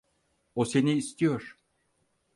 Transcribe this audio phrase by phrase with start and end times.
[0.55, 1.57] O seni istiyor.